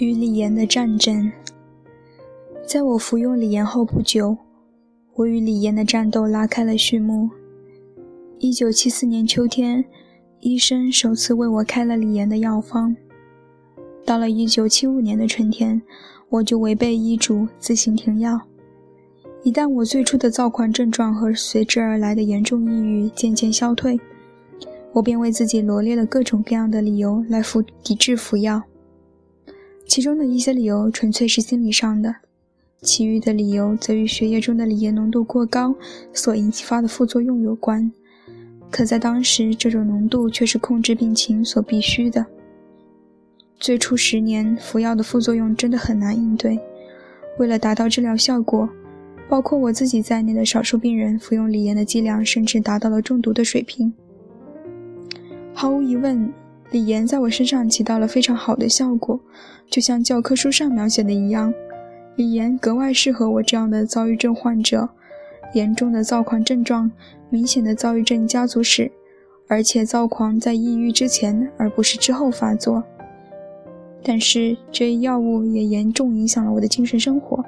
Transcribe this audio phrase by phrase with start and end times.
[0.00, 1.32] 与李岩的战争，
[2.64, 4.36] 在我服用李岩后不久，
[5.14, 7.28] 我与李岩的战斗拉开了序幕。
[8.38, 9.84] 一九七四年秋天，
[10.38, 12.94] 医生首次为我开了李岩的药方。
[14.04, 15.82] 到了一九七五年的春天，
[16.28, 18.40] 我就违背医嘱自行停药。
[19.42, 23.98] 一旦我最初的躁狂症状和随之而来的严重抑郁渐渐消退，
[24.92, 28.62] 我便为自己罗列了各种各样的理由来服抵制服药。
[29.86, 32.16] 其中的一些理由纯粹是心理上的，
[32.82, 35.74] 其余的理由则与血液中的锂盐浓度过高
[36.12, 37.90] 所引发的副作用有关。
[38.70, 42.26] 可在当时，这种浓度却是控制病情所必须的。
[43.58, 46.60] 最初十年服药的副作用真的很难应对，
[47.38, 48.68] 为了达到治疗效果。
[49.28, 53.92] 包括我自己在内的少数病人服用锂盐的剂量甚至达到了中毒的水平。
[55.60, 56.32] 毫无疑问，
[56.70, 59.18] 锂盐在我身上起到了非常好的效果，
[59.68, 61.52] 就像教科书上描写的一样，
[62.14, 64.88] 锂盐格外适合我这样的躁郁症患者。
[65.54, 66.88] 严重的躁狂症状，
[67.28, 68.88] 明显的躁郁症家族史，
[69.48, 72.84] 而且躁狂在抑郁之前而不是之后发作。
[74.04, 77.44] 但是这一药物也严重影响了我的精神生活。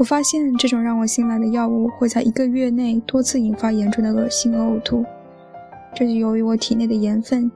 [0.00, 5.04] 我发现这种让我信赖的药物会在一个月内多次引发严重的恶心和呕吐，
[5.98, 7.50] 这就由于我体内的盐分、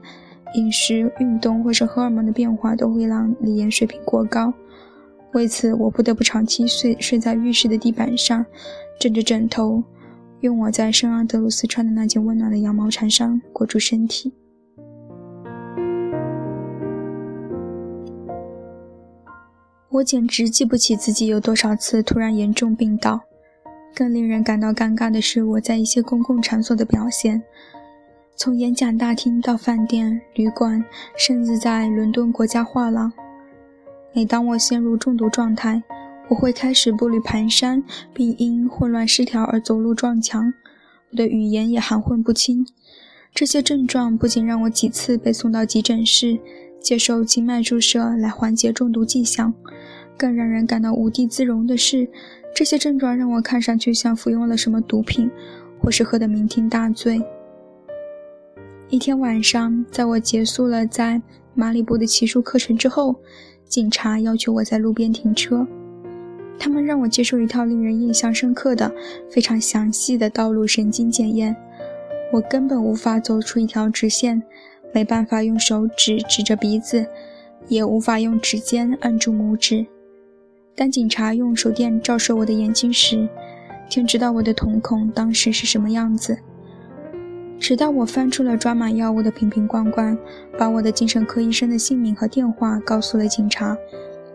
[0.55, 4.53] 饮食、运动或是荷尔蒙的变化都会让锂盐水平过高。
[5.31, 8.45] 为此，我不得不长期睡睡在浴室的地板上，
[8.99, 9.81] 枕着枕头，
[10.41, 14.33] 用我在圣阿德鲁斯穿的那件温暖的羊毛长衫裹住身体。
[19.89, 23.21] 我简直记不起自己有多少次突然严重病倒。
[23.95, 27.41] 更令人感到尴尬的是，我在一些公共场所的表现，
[28.35, 30.83] 从演讲大厅到饭店、旅馆，
[31.15, 33.11] 甚至在伦敦国家画廊。
[34.11, 35.81] 每当我陷入中毒状态，
[36.27, 40.51] 我会开始步履蹒跚，并因混乱失调而走路撞墙。
[41.11, 42.65] 我的语言也含混不清。
[43.33, 46.39] 这些症状不仅让我几次被送到急诊室。
[46.81, 49.53] 接受静脉注射来缓解中毒迹象，
[50.17, 52.09] 更让人感到无地自容的是，
[52.53, 55.31] 这些症状让我看上去像服用了什么毒品，
[55.79, 57.23] 或是喝得酩酊大醉。
[58.93, 61.19] 一天晚上，在我结束了在
[61.55, 63.15] 马里布的骑术课程之后，
[63.65, 65.65] 警察要求我在路边停车，
[66.59, 68.93] 他们让我接受一套令人印象深刻的、
[69.31, 71.55] 非常详细的道路神经检验。
[72.31, 74.39] 我根本无法走出一条直线。
[74.93, 77.03] 没办法用手指指着鼻子，
[77.67, 79.83] 也无法用指尖按住拇指。
[80.75, 83.27] 当警察用手电照射我的眼睛时，
[83.89, 86.37] 天知道我的瞳孔当时是什么样子。
[87.63, 90.17] 直到我翻出了装满药物的瓶瓶罐罐，
[90.57, 93.77] 把我的精神科医生的姓名和电话告诉了警察，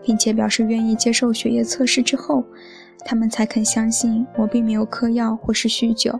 [0.01, 2.43] 并且表示愿意接受血液测试之后，
[3.05, 6.19] 他们才肯相信我并没有嗑药或是酗酒。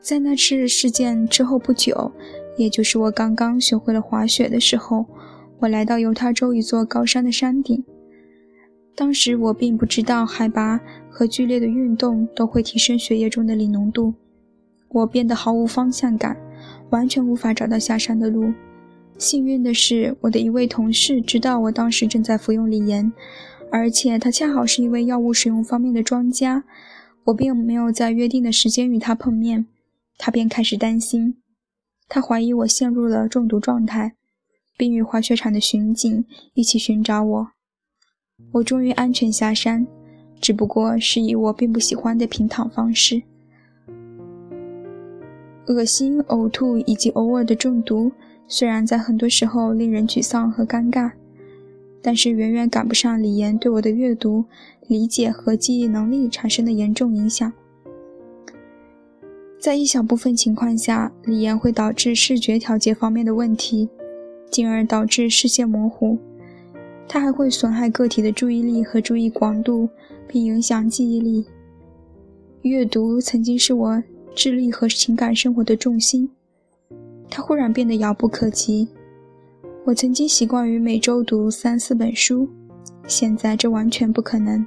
[0.00, 2.10] 在那次事件之后不久，
[2.56, 5.06] 也就是我刚刚学会了滑雪的时候，
[5.60, 7.84] 我来到犹他州一座高山的山顶。
[8.96, 14.12] 当时我并不知道海拔和剧烈的运动都会提升血液中的锂浓度，
[14.96, 16.34] 我变得毫无方向感，
[16.88, 18.50] 完全无法找到下山的路。
[19.18, 23.12] 幸运的是，我的一位同事知道我当时正在服用锂盐，
[23.70, 26.64] 而且他恰好是一位药物使用方面的专家。
[27.24, 29.66] 我并没有在约定的时间与他碰面。
[30.16, 31.36] 他便开始担心，
[32.08, 34.14] 他怀疑我陷入了中毒状态，
[34.78, 36.24] 并与滑雪场的巡警
[36.54, 37.48] 一起寻找我。
[38.52, 39.86] 我终于安全下山，
[40.40, 43.22] 只不过是以我并不喜欢的平躺方式。
[45.68, 48.12] 恶心、呕吐以及偶尔的中毒，
[48.46, 51.10] 虽然在很多时候令人沮丧和尴尬，
[52.00, 54.44] 但是远远赶不上李岩对我的阅读、
[54.86, 57.52] 理解和记忆能力产生的严重影响。
[59.58, 63.88] 在一小部分情况下，李岩会导致视觉调节方面的问题，
[64.48, 66.16] 进而导致视线模糊。
[67.08, 69.88] 它还会损害个体的注意力和注意广度，
[70.28, 71.46] 并影响记忆力。
[72.62, 74.02] 阅读曾经是我
[74.36, 76.30] 智力和情感生活的重心，
[77.30, 78.86] 它忽然变得遥不可及。
[79.86, 82.46] 我曾经习惯于每周读三四本书，
[83.08, 84.64] 现在这完全不可能。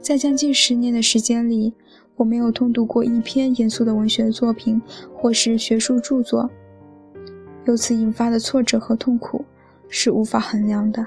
[0.00, 1.72] 在将近十年的时间里。
[2.16, 4.78] 我没有通读过一篇严肃的文学作品
[5.14, 6.50] 或是学术著作，
[7.64, 9.42] 由此引发的挫折和痛苦
[9.88, 11.06] 是无法衡量的。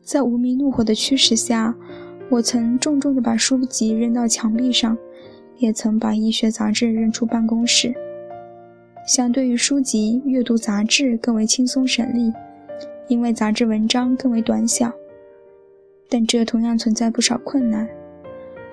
[0.00, 1.76] 在无名怒火的驱使下，
[2.30, 4.96] 我曾重重地把书籍扔到墙壁上，
[5.58, 7.94] 也曾把医学杂志扔出办公室。
[9.06, 12.32] 相对于书籍，阅读杂志更为轻松省力，
[13.08, 14.92] 因为杂志文章更为短小。
[16.08, 17.88] 但这同样存在不少困难。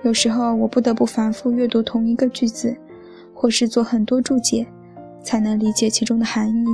[0.02, 2.76] 有时候我不得不反复阅读同一个句子，
[3.32, 4.66] 或是做很多注解，
[5.22, 6.66] 才能理解其中的含义。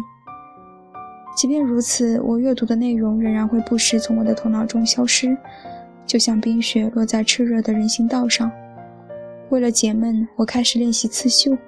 [1.36, 5.36] 即便如此，我阅读的内容仍然会不时从我的头脑中消失，
[6.04, 8.50] 就像冰雪落在炽热的人行道上。
[9.50, 11.58] 为了解闷，我开始练习刺绣，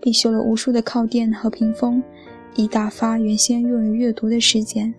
[0.00, 2.02] 并绣了无数的靠垫和屏风，
[2.56, 4.92] 以打发原先用于阅读的时间。